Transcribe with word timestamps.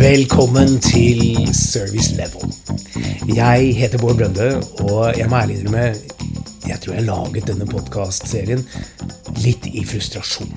Velkommen 0.00 0.80
til 0.80 1.48
Service 1.52 2.14
Level. 2.16 2.52
Jeg 3.36 3.72
heter 3.76 3.98
Bård 3.98 4.16
Brønde, 4.20 4.50
og 4.86 5.18
jeg 5.18 5.30
må 5.30 5.36
ærlig 5.40 5.60
innrømme 5.60 5.88
jeg 6.66 6.80
tror 6.82 6.96
jeg 6.96 7.06
laget 7.06 7.46
denne 7.46 7.66
podkastserien 7.70 8.64
litt 9.44 9.68
i 9.70 9.84
frustrasjon. 9.86 10.50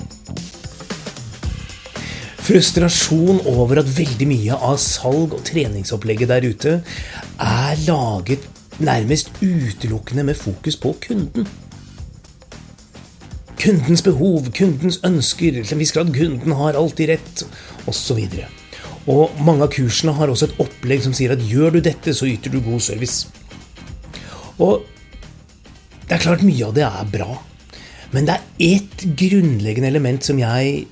Frustrasjon 2.49 3.43
over 3.51 3.83
at 3.83 3.91
veldig 3.93 4.27
mye 4.31 4.57
av 4.57 4.79
salg- 4.81 5.35
og 5.37 5.43
treningsopplegget 5.45 6.31
der 6.31 6.47
ute 6.49 6.75
er 7.45 7.83
laget 7.85 8.47
nærmest 8.81 9.29
utelukkende 9.43 10.25
med 10.31 10.39
fokus 10.39 10.79
på 10.81 10.95
kunden. 11.07 11.45
Kundens 13.59 14.03
behov, 14.05 14.47
kundens 14.55 15.01
ønsker, 15.03 15.57
til 15.59 15.75
en 15.75 15.81
viss 15.81 15.91
grad 15.95 16.13
kunden 16.15 16.55
har 16.55 16.77
alltid 16.79 17.11
rett, 17.11 17.43
osv. 17.91 18.21
Og 19.09 19.35
mange 19.43 19.65
av 19.65 19.73
kursene 19.73 20.13
har 20.15 20.31
også 20.31 20.47
et 20.49 20.61
opplegg 20.63 21.03
som 21.03 21.15
sier 21.17 21.33
at 21.33 21.43
gjør 21.43 21.75
du 21.75 21.81
dette, 21.83 22.13
så 22.15 22.29
yter 22.29 22.53
du 22.53 22.61
god 22.63 22.83
service. 22.85 23.27
Og 24.59 24.85
det 26.05 26.17
er 26.17 26.23
klart 26.23 26.45
mye 26.45 26.67
av 26.67 26.75
det 26.77 26.85
er 26.87 27.11
bra. 27.11 27.33
Men 28.13 28.25
det 28.29 28.37
er 28.37 28.75
ett 28.79 29.03
grunnleggende 29.19 29.91
element 29.91 30.25
som 30.25 30.39
jeg 30.41 30.85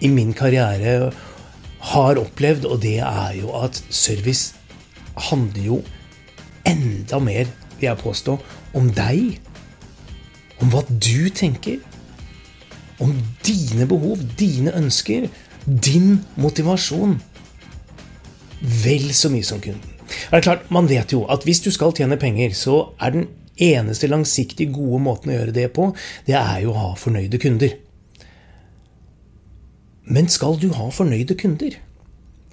i 0.00 0.10
min 0.10 0.32
karriere 0.36 1.10
har 1.92 2.20
opplevd, 2.20 2.66
og 2.66 2.80
det 2.82 2.98
er 3.04 3.36
jo 3.38 3.52
at 3.58 3.78
service 3.90 4.54
handler 5.28 5.64
jo 5.64 5.82
enda 6.66 7.20
mer, 7.22 7.50
vil 7.78 7.90
jeg 7.90 8.02
påstå, 8.02 8.38
om 8.78 8.90
deg. 8.94 9.38
Om 10.58 10.72
hva 10.72 10.82
du 10.88 11.28
tenker. 11.30 11.78
Dine 13.78 13.86
behov, 13.86 14.18
dine 14.34 14.72
ønsker, 14.74 15.28
din 15.62 16.16
motivasjon 16.34 17.12
vel 18.82 19.12
så 19.14 19.30
mye 19.30 19.46
som 19.46 19.60
kunden. 19.62 19.94
Det 20.08 20.40
er 20.40 20.42
klart, 20.42 20.70
Man 20.70 20.88
vet 20.90 21.12
jo 21.12 21.22
at 21.30 21.44
hvis 21.46 21.60
du 21.62 21.70
skal 21.70 21.94
tjene 21.94 22.18
penger, 22.18 22.50
så 22.58 22.88
er 22.98 23.14
den 23.14 23.28
eneste 23.54 24.10
langsiktig 24.10 24.72
gode 24.74 24.98
måten 25.04 25.30
å 25.30 25.36
gjøre 25.36 25.54
det 25.54 25.68
på, 25.76 25.92
det 26.26 26.34
er 26.34 26.64
jo 26.64 26.72
å 26.72 26.80
ha 26.80 26.88
fornøyde 26.98 27.38
kunder. 27.38 27.76
Men 30.10 30.26
skal 30.26 30.58
du 30.58 30.72
ha 30.74 30.88
fornøyde 30.90 31.36
kunder, 31.38 31.76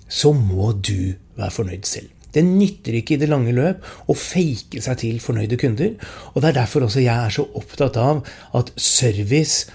så 0.06 0.30
må 0.36 0.76
du 0.78 1.16
være 1.40 1.56
fornøyd 1.56 1.90
selv. 1.90 2.12
Det 2.36 2.44
nytter 2.46 3.00
ikke 3.00 3.16
i 3.16 3.22
det 3.22 3.32
lange 3.32 3.54
løp 3.56 3.82
å 4.12 4.14
fake 4.14 4.84
seg 4.84 5.00
til 5.02 5.22
fornøyde 5.24 5.58
kunder. 5.58 5.96
Og 6.36 6.44
det 6.44 6.52
er 6.52 6.60
derfor 6.60 6.86
også 6.86 7.02
jeg 7.02 7.16
er 7.16 7.34
så 7.34 7.48
opptatt 7.56 7.98
av 7.98 8.26
at 8.54 8.74
service 8.76 9.72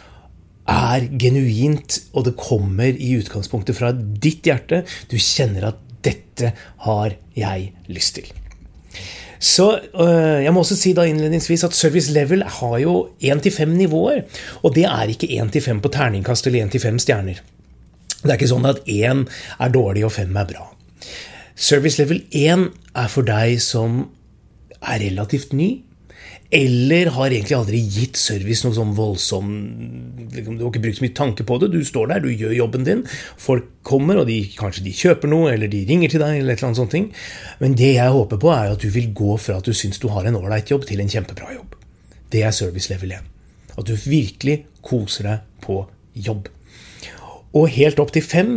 er 0.68 1.06
genuint, 1.18 2.00
og 2.12 2.26
det 2.28 2.36
kommer 2.38 2.90
i 2.92 3.14
utgangspunktet 3.18 3.78
fra 3.78 3.92
ditt 3.94 4.46
hjerte. 4.46 4.84
Du 5.10 5.16
kjenner 5.16 5.70
at 5.72 5.80
dette 6.04 6.52
har 6.86 7.16
jeg 7.36 7.72
lyst 7.92 8.18
til. 8.18 8.30
Så 9.40 9.66
øh, 9.72 10.44
jeg 10.44 10.52
må 10.52 10.60
også 10.60 10.76
si 10.76 10.92
da 10.92 11.06
innledningsvis 11.08 11.64
at 11.64 11.76
service 11.76 12.12
level 12.12 12.42
har 12.44 12.76
jo 12.82 12.96
1-5 13.24 13.72
nivåer. 13.72 14.26
Og 14.62 14.74
det 14.76 14.84
er 14.84 15.12
ikke 15.12 15.30
1-5 15.40 15.80
på 15.80 15.92
terningkast 15.92 16.46
eller 16.46 16.68
1-5 16.68 17.00
stjerner. 17.00 17.40
Det 18.20 18.28
er 18.28 18.36
ikke 18.36 18.50
sånn 18.52 18.68
at 18.68 18.82
1 18.84 19.24
er 19.56 19.72
dårlig 19.72 20.04
og 20.04 20.12
5 20.12 20.36
er 20.36 20.48
bra. 20.52 20.66
Service 21.56 22.00
level 22.00 22.20
1 22.36 22.66
er 23.00 23.08
for 23.08 23.24
deg 23.24 23.56
som 23.64 24.02
er 24.80 25.00
relativt 25.00 25.54
ny, 25.56 25.70
eller 26.50 27.12
har 27.14 27.30
egentlig 27.30 27.54
aldri 27.54 27.80
gitt 27.94 28.18
service 28.18 28.64
noe 28.64 28.74
sånn 28.74 28.94
voldsom 28.96 29.50
liksom, 30.34 30.56
Du 30.58 30.64
har 30.64 30.72
ikke 30.72 30.82
brukt 30.82 30.98
så 30.98 31.04
mye 31.04 31.14
tanke 31.14 31.46
på 31.46 31.58
det. 31.62 31.68
Du 31.70 31.84
står 31.86 32.10
der, 32.10 32.24
du 32.24 32.30
gjør 32.34 32.56
jobben 32.56 32.86
din. 32.86 33.04
Folk 33.38 33.68
kommer, 33.86 34.18
og 34.18 34.26
de, 34.26 34.40
kanskje 34.58 34.82
de 34.88 34.94
kjøper 34.96 35.30
noe, 35.30 35.52
eller 35.54 35.70
de 35.70 35.84
ringer 35.86 36.10
til 36.10 36.22
deg, 36.22 36.40
eller 36.40 36.56
et 36.56 36.58
eller 36.58 36.72
annet 36.72 36.82
sånt. 36.82 36.90
ting. 36.90 37.06
Men 37.62 37.78
det 37.78 37.92
jeg 37.94 38.16
håper 38.16 38.42
på, 38.42 38.50
er 38.50 38.74
at 38.74 38.82
du 38.82 38.90
vil 38.90 39.12
gå 39.14 39.36
fra 39.38 39.60
at 39.60 39.70
du 39.70 39.76
syns 39.76 40.02
du 40.02 40.08
har 40.10 40.26
en 40.26 40.40
ålreit 40.40 40.74
jobb, 40.74 40.88
til 40.90 41.02
en 41.02 41.12
kjempebra 41.12 41.54
jobb. 41.54 41.76
Det 42.34 42.42
er 42.46 42.54
service 42.54 42.90
level 42.90 43.14
1. 43.14 43.30
At 43.78 43.86
du 43.86 43.94
virkelig 43.94 44.64
koser 44.82 45.30
deg 45.30 45.46
på 45.62 45.84
jobb. 46.18 46.50
Og 47.54 47.70
helt 47.74 48.02
opp 48.02 48.10
til 48.14 48.26
5 48.26 48.56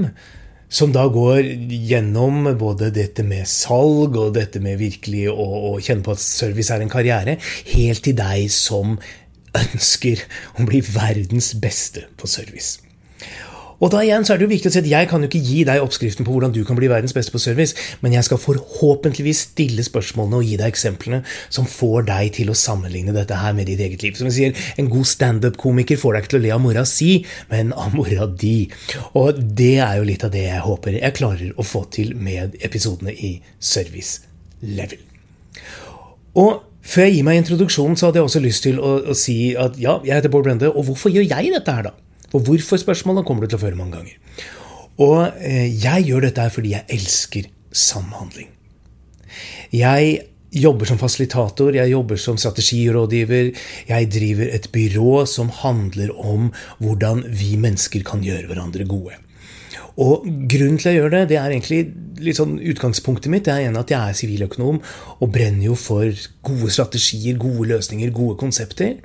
som 0.73 0.94
da 0.94 1.06
går 1.11 1.45
gjennom 1.69 2.47
både 2.57 2.89
dette 2.94 3.25
med 3.25 3.45
salg 3.50 4.17
og 4.17 4.34
dette 4.38 4.61
med 4.63 4.79
virkelig 4.81 5.28
å, 5.29 5.45
å, 5.69 5.73
kjenne 5.78 6.06
på 6.06 6.16
at 6.16 6.23
service 6.23 6.73
er 6.73 6.81
en 6.84 6.91
karriere, 6.91 7.38
helt 7.75 8.03
til 8.06 8.17
deg 8.17 8.50
som 8.53 8.97
ønsker 9.53 10.23
å 10.57 10.66
bli 10.66 10.81
verdens 10.88 11.53
beste 11.62 12.07
på 12.17 12.29
service. 12.29 12.79
Og 13.79 13.91
da 13.94 14.01
igjen 14.03 14.25
så 14.25 14.34
er 14.34 14.41
det 14.41 14.47
jo 14.47 14.53
viktig 14.53 14.69
å 14.69 14.73
si 14.73 14.81
at 14.84 14.89
Jeg 14.89 15.09
kan 15.11 15.23
jo 15.23 15.29
ikke 15.29 15.41
gi 15.44 15.63
deg 15.67 15.84
oppskriften 15.84 16.28
på 16.28 16.35
hvordan 16.35 16.53
du 16.56 16.61
kan 16.67 16.78
bli 16.78 16.89
verdens 16.91 17.16
beste 17.16 17.34
på 17.34 17.41
service, 17.41 17.78
men 18.03 18.16
jeg 18.16 18.28
skal 18.28 18.41
forhåpentligvis 18.41 19.45
stille 19.50 19.85
spørsmålene 19.85 20.39
og 20.39 20.47
gi 20.47 20.57
deg 20.61 20.73
eksemplene 20.73 21.23
som 21.53 21.67
får 21.69 22.07
deg 22.09 22.33
til 22.39 22.51
å 22.53 22.57
sammenligne 22.57 23.16
dette 23.16 23.39
her 23.39 23.56
med 23.57 23.69
ditt 23.72 23.81
eget 23.83 24.06
liv. 24.06 24.17
Som 24.19 24.29
jeg 24.29 24.38
sier, 24.38 24.69
En 24.78 24.89
god 24.91 25.07
standup-komiker 25.09 26.00
får 26.00 26.13
deg 26.13 26.23
ikke 26.23 26.33
til 26.33 26.41
å 26.41 26.45
le 26.45 26.53
av 26.56 26.62
mora 26.63 26.85
si, 26.89 27.12
men 27.51 27.73
av 27.73 27.95
mora 27.95 28.28
di. 28.28 28.69
Og 29.19 29.39
det 29.39 29.78
er 29.83 29.97
jo 30.00 30.07
litt 30.07 30.25
av 30.25 30.33
det 30.33 30.47
jeg 30.47 30.66
håper 30.66 31.00
jeg 31.00 31.17
klarer 31.17 31.57
å 31.57 31.66
få 31.66 31.85
til 31.94 32.13
med 32.16 32.56
episodene 32.63 33.13
i 33.13 33.35
Service 33.59 34.22
Level. 34.62 35.01
Og 36.39 36.63
før 36.83 37.07
jeg 37.07 37.17
gir 37.17 37.28
meg 37.28 37.41
introduksjonen, 37.41 37.97
så 38.00 38.09
hadde 38.09 38.19
jeg 38.22 38.29
også 38.29 38.41
lyst 38.44 38.66
til 38.66 38.79
å, 38.79 38.95
å 39.12 39.17
si 39.17 39.53
at 39.59 39.78
ja, 39.81 40.00
jeg 40.03 40.17
heter 40.17 40.31
Bård 40.33 40.47
Brende, 40.47 40.72
og 40.72 40.89
hvorfor 40.89 41.13
gjør 41.13 41.28
jeg 41.28 41.53
dette 41.53 41.75
her, 41.75 41.89
da? 41.89 41.94
Og 42.33 42.44
hvorfor-spørsmålet 42.47 43.25
kommer 43.27 43.45
du 43.45 43.53
til 43.53 43.59
å 43.59 43.63
føre 43.63 43.79
mange 43.79 43.99
ganger. 43.99 44.44
Og 45.01 45.39
eh, 45.41 45.69
jeg 45.71 46.09
gjør 46.09 46.27
dette 46.27 46.49
fordi 46.53 46.75
jeg 46.75 46.88
elsker 46.97 47.49
samhandling. 47.73 48.49
Jeg 49.73 50.21
jobber 50.53 50.85
som 50.85 50.99
fasilitator, 51.01 51.73
jeg 51.73 51.89
jobber 51.94 52.19
som 52.21 52.38
strategirådgiver. 52.38 53.51
Jeg 53.89 54.09
driver 54.13 54.53
et 54.53 54.69
byrå 54.73 55.25
som 55.29 55.49
handler 55.63 56.13
om 56.13 56.51
hvordan 56.77 57.25
vi 57.33 57.55
mennesker 57.57 58.05
kan 58.05 58.25
gjøre 58.25 58.50
hverandre 58.51 58.85
gode. 58.89 59.17
Og 60.01 60.25
grunnen 60.50 60.79
til 60.81 60.89
jeg 60.89 61.01
gjør 61.01 61.11
det, 61.13 61.27
det 61.29 61.38
er 61.38 61.51
egentlig 61.51 61.81
litt 62.23 62.38
sånn 62.39 62.55
utgangspunktet 62.57 63.29
mitt. 63.29 63.45
Det 63.45 63.53
er 63.53 63.67
en 63.67 63.77
at 63.81 63.91
jeg 63.94 64.00
er 64.00 64.17
siviløkonom 64.17 64.79
og 65.19 65.33
brenner 65.33 65.67
jo 65.67 65.77
for 65.77 66.09
gode 66.45 66.71
strategier, 66.73 67.38
gode 67.38 67.69
løsninger, 67.73 68.13
gode 68.13 68.39
konsepter. 68.41 68.97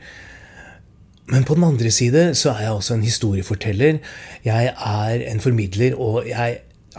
Men 1.29 1.45
på 1.45 1.55
den 1.59 1.67
andre 1.67 1.91
side 1.93 2.31
så 2.39 2.55
er 2.55 2.63
jeg 2.67 2.79
også 2.79 2.95
en 2.97 3.05
historieforteller. 3.05 3.99
Jeg 4.45 4.73
er 4.73 5.25
en 5.29 5.41
formidler, 5.45 5.97
og 6.01 6.25
jeg 6.29 6.59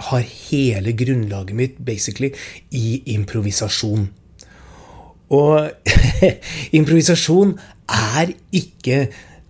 har 0.09 0.19
hele 0.50 0.94
grunnlaget 0.94 1.56
mitt 1.56 1.79
basically 1.85 2.29
i 2.72 3.01
improvisasjon. 3.16 4.09
Og 5.29 5.72
improvisasjon 6.79 7.57
er 7.90 8.35
ikke 8.51 9.07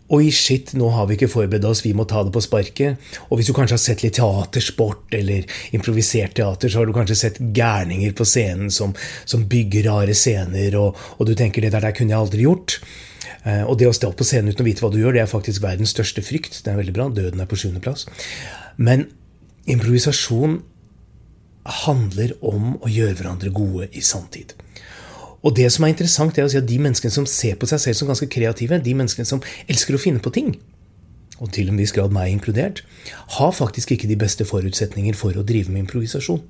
Oi, 0.10 0.32
shit, 0.34 0.72
nå 0.74 0.88
har 0.90 1.06
vi 1.06 1.14
ikke 1.20 1.28
forberedt 1.30 1.68
oss, 1.70 1.84
vi 1.86 1.92
må 1.94 2.02
ta 2.10 2.24
det 2.26 2.32
på 2.34 2.42
sparket. 2.42 3.12
Og 3.30 3.38
hvis 3.38 3.52
du 3.52 3.54
kanskje 3.54 3.76
har 3.76 3.82
sett 3.84 4.02
litt 4.02 4.16
teatersport 4.18 5.14
eller 5.14 5.46
improvisert 5.78 6.34
teater, 6.40 6.66
så 6.66 6.80
har 6.80 6.90
du 6.90 6.96
kanskje 6.96 7.18
sett 7.20 7.38
gærninger 7.38 8.16
på 8.18 8.26
scenen 8.26 8.74
som, 8.74 8.96
som 9.30 9.44
bygger 9.52 9.86
rare 9.86 10.16
scener, 10.18 10.80
og, 10.82 10.98
og, 11.20 11.30
du 11.30 11.36
tenker 11.38 11.62
det 11.62 11.76
der, 11.76 11.86
der 11.86 11.94
kunne 11.94 12.16
jeg 12.16 12.24
aldri 12.24 12.48
gjort. 12.48 12.80
Eh, 13.48 13.64
og 13.64 13.78
det 13.80 13.88
å 13.88 13.96
stå 13.96 14.12
på 14.18 14.28
scenen 14.28 14.52
uten 14.52 14.66
å 14.66 14.68
vite 14.68 14.84
hva 14.84 14.92
du 14.92 15.00
gjør, 15.00 15.16
det 15.16 15.24
er 15.24 15.32
faktisk 15.32 15.64
verdens 15.64 15.94
største 15.96 16.24
frykt. 16.26 16.62
Det 16.66 16.74
er 16.74 16.80
veldig 16.80 16.96
bra. 16.96 17.08
Døden 17.14 17.40
er 17.40 17.50
på 17.50 17.60
sjuendeplass. 17.60 18.06
Men 18.78 19.08
improvisasjon 19.70 20.60
handler 21.86 22.34
om 22.46 22.74
å 22.80 22.90
gjøre 22.90 23.18
hverandre 23.20 23.54
gode 23.54 23.90
i 23.96 24.04
sanntid. 24.04 24.56
Og 25.46 25.56
det 25.56 25.70
som 25.72 25.86
er 25.86 25.94
interessant, 25.94 26.36
er 26.36 26.48
å 26.48 26.52
si 26.52 26.60
at 26.60 26.68
de 26.68 26.80
menneskene 26.82 27.14
som 27.14 27.28
ser 27.30 27.56
på 27.60 27.68
seg 27.70 27.80
selv 27.84 28.00
som 28.00 28.10
ganske 28.10 28.28
kreative, 28.32 28.82
de 28.84 28.96
menneskene 28.98 29.28
som 29.28 29.44
elsker 29.72 29.96
å 29.96 30.02
finne 30.02 30.24
på 30.24 30.34
ting, 30.36 30.54
og 31.40 31.54
til 31.56 31.70
en 31.72 31.80
viss 31.80 31.94
grad 31.96 32.12
meg 32.12 32.34
inkludert, 32.34 32.82
har 33.38 33.56
faktisk 33.56 33.94
ikke 33.96 34.10
de 34.10 34.20
beste 34.20 34.48
forutsetninger 34.48 35.16
for 35.16 35.38
å 35.40 35.46
drive 35.48 35.72
med 35.72 35.86
improvisasjon. 35.86 36.42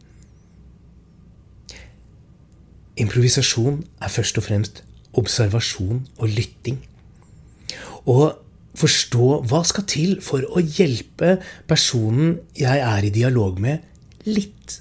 Improvisasjon 3.00 3.84
er 4.02 4.12
først 4.12 4.42
og 4.42 4.48
fremst 4.50 4.82
observasjon 5.20 6.04
og 6.18 6.32
lytting. 6.36 6.80
Og 8.10 8.40
forstå 8.80 9.30
hva 9.50 9.64
skal 9.68 9.88
til 9.90 10.18
for 10.24 10.46
å 10.46 10.62
hjelpe 10.64 11.38
personen 11.70 12.38
jeg 12.58 12.84
er 12.86 13.06
i 13.06 13.14
dialog 13.14 13.60
med, 13.62 13.84
litt. 14.30 14.80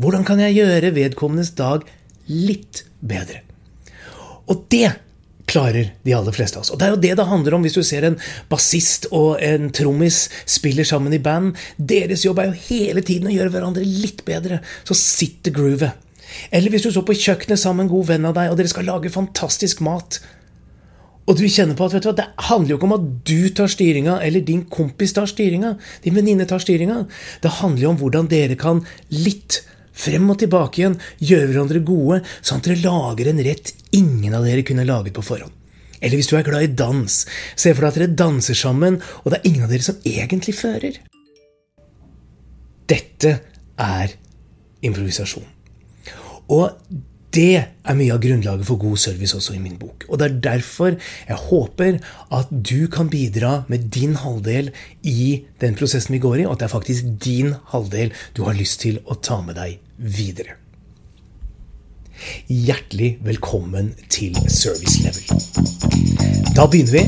Hvordan 0.00 0.26
kan 0.26 0.40
jeg 0.42 0.58
gjøre 0.58 0.94
vedkommendes 0.96 1.52
dag 1.58 1.86
litt 2.26 2.84
bedre? 3.04 3.44
Og 4.50 4.66
det 4.72 4.88
klarer 5.48 5.92
de 6.02 6.14
aller 6.16 6.34
fleste 6.34 6.58
av 6.58 6.64
oss. 6.64 6.72
Og 6.72 6.80
det 6.80 6.86
er 6.86 6.94
jo 6.94 7.02
det 7.02 7.12
det 7.18 7.26
handler 7.28 7.56
om 7.56 7.64
hvis 7.64 7.76
du 7.76 7.82
ser 7.86 8.06
en 8.08 8.16
bassist 8.50 9.06
og 9.12 9.42
en 9.44 9.68
trommis 9.76 10.24
spiller 10.50 10.88
sammen 10.88 11.14
i 11.14 11.20
band. 11.22 11.52
Deres 11.76 12.24
jobb 12.24 12.40
er 12.40 12.50
jo 12.50 12.62
hele 12.70 13.04
tiden 13.04 13.28
å 13.30 13.34
gjøre 13.34 13.52
hverandre 13.54 13.84
litt 13.86 14.24
bedre. 14.26 14.62
Så 14.88 14.96
sitter 14.98 15.54
groovet. 15.54 16.03
Eller 16.50 16.72
hvis 16.72 16.86
du 16.86 16.90
står 16.92 17.06
på 17.08 17.16
kjøkkenet 17.18 17.60
sammen 17.60 17.84
med 17.84 17.88
en 17.88 17.94
god 17.96 18.08
venn 18.12 18.30
av 18.30 18.38
deg, 18.38 18.50
og 18.52 18.58
dere 18.60 18.72
skal 18.72 18.88
lage 18.88 19.12
fantastisk 19.12 19.84
mat. 19.84 20.20
og 21.26 21.38
du 21.38 21.46
kjenner 21.48 21.72
på 21.72 21.86
at 21.86 22.02
du 22.04 22.12
det 22.12 22.26
handler 22.50 22.70
jo 22.70 22.76
ikke 22.76 22.84
om 22.84 22.98
at 22.98 23.04
du 23.24 23.48
tar 23.48 23.70
styringa, 23.72 24.18
eller 24.20 24.44
din 24.44 24.66
kompis 24.68 25.14
tar 25.16 25.26
styringa, 25.26 25.78
din 26.04 26.14
venninne 26.14 26.44
tar 26.44 26.60
styringa. 26.60 27.06
Det 27.40 27.48
handler 27.60 27.82
jo 27.82 27.92
om 27.94 27.96
hvordan 27.96 28.28
dere 28.28 28.56
kan 28.60 28.82
litt 29.08 29.62
frem 29.94 30.28
og 30.28 30.38
tilbake 30.42 30.82
igjen 30.82 30.98
gjøre 31.22 31.48
hverandre 31.48 31.80
gode, 31.86 32.20
sånn 32.42 32.60
at 32.60 32.68
dere 32.68 32.82
lager 32.84 33.30
en 33.30 33.40
rett 33.46 33.72
ingen 33.96 34.34
av 34.36 34.44
dere 34.44 34.66
kunne 34.66 34.84
laget 34.84 35.16
på 35.16 35.24
forhånd. 35.24 35.54
Eller 36.04 36.20
hvis 36.20 36.28
du 36.28 36.36
er 36.36 36.44
glad 36.44 36.66
i 36.66 36.74
dans, 36.76 37.16
se 37.56 37.72
for 37.72 37.86
deg 37.86 37.88
at 37.88 37.98
dere 38.02 38.18
danser 38.20 38.58
sammen, 38.58 39.00
og 39.22 39.32
det 39.32 39.40
er 39.40 39.48
ingen 39.48 39.64
av 39.64 39.72
dere 39.72 39.86
som 39.86 40.00
egentlig 40.04 40.56
fører. 40.58 41.00
Dette 42.90 43.38
er 43.80 44.16
improvisasjon. 44.84 45.53
Og 46.52 46.70
det 47.34 47.54
er 47.58 47.96
mye 47.98 48.14
av 48.14 48.20
grunnlaget 48.22 48.66
for 48.68 48.78
god 48.78 49.00
service 49.00 49.34
også 49.36 49.56
i 49.56 49.62
min 49.62 49.78
bok. 49.80 50.06
Og 50.08 50.20
det 50.20 50.26
er 50.28 50.40
derfor 50.48 50.94
jeg 50.94 51.38
håper 51.48 51.98
at 52.34 52.50
du 52.50 52.86
kan 52.92 53.10
bidra 53.10 53.62
med 53.68 53.88
din 53.94 54.14
halvdel 54.22 54.70
i 55.02 55.44
den 55.60 55.74
prosessen 55.78 56.14
vi 56.14 56.22
går 56.22 56.42
i, 56.42 56.44
og 56.46 56.54
at 56.54 56.62
det 56.62 56.68
er 56.68 56.76
faktisk 56.76 57.14
din 57.24 57.56
halvdel 57.72 58.14
du 58.36 58.44
har 58.46 58.58
lyst 58.58 58.84
til 58.86 59.00
å 59.06 59.18
ta 59.18 59.40
med 59.42 59.58
deg 59.58 59.80
videre. 59.98 60.60
Hjertelig 62.46 63.18
velkommen 63.26 63.90
til 64.08 64.36
Service 64.48 65.02
Level. 65.02 65.24
Da 66.54 66.68
begynner 66.70 66.94
vi. 66.94 67.02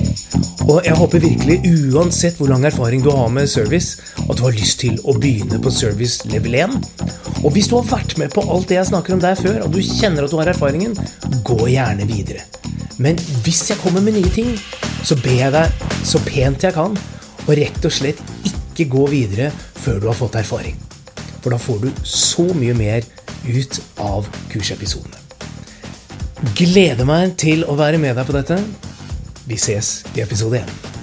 Og 0.67 0.81
jeg 0.83 0.99
håper 0.99 1.23
virkelig, 1.23 1.61
uansett 1.95 2.41
hvor 2.41 2.51
lang 2.51 2.67
erfaring 2.67 3.05
du 3.05 3.13
har 3.15 3.31
med 3.31 3.47
service, 3.47 4.03
at 4.19 4.35
du 4.35 4.43
har 4.43 4.57
lyst 4.57 4.81
til 4.83 4.99
å 5.07 5.15
begynne 5.15 5.61
på 5.63 5.71
service 5.71 6.27
level 6.27 6.59
1. 6.59 6.75
Og 7.45 7.53
hvis 7.55 7.69
du 7.69 7.77
har 7.77 7.89
vært 7.89 8.17
med 8.21 8.33
på 8.33 8.45
alt 8.53 8.71
det 8.71 8.79
jeg 8.79 8.89
snakker 8.91 9.17
om 9.17 9.23
der 9.23 9.37
før, 9.39 9.61
og 9.67 9.75
du 9.75 9.81
kjenner 9.85 10.25
at 10.25 10.33
du 10.33 10.39
har 10.41 10.51
erfaringen, 10.53 10.97
gå 11.47 11.59
gjerne 11.73 12.09
videre. 12.09 12.47
Men 13.03 13.19
hvis 13.45 13.67
jeg 13.71 13.81
kommer 13.83 14.05
med 14.05 14.17
nye 14.17 14.33
ting, 14.33 14.55
så 15.05 15.19
ber 15.21 15.37
jeg 15.37 15.53
deg 15.55 15.85
så 16.07 16.23
pent 16.25 16.65
jeg 16.65 16.77
kan, 16.77 16.97
og 17.47 17.53
rett 17.61 17.85
og 17.87 17.95
slett 17.95 18.23
ikke 18.49 18.89
gå 18.97 19.05
videre 19.13 19.53
før 19.53 20.01
du 20.01 20.09
har 20.11 20.19
fått 20.19 20.41
erfaring. 20.41 20.79
For 21.45 21.55
da 21.55 21.61
får 21.61 21.85
du 21.85 22.03
så 22.03 22.49
mye 22.57 22.75
mer 22.75 23.07
ut 23.47 23.81
av 24.03 24.27
kursepisodene. 24.51 25.23
Gleder 26.57 27.07
meg 27.09 27.37
til 27.41 27.65
å 27.69 27.77
være 27.79 28.01
med 28.03 28.19
deg 28.19 28.29
på 28.29 28.37
dette. 28.37 28.61
Vi 29.47 29.61
ses 29.61 30.01
i 30.17 30.25
episode 30.25 30.65
1. 30.65 30.96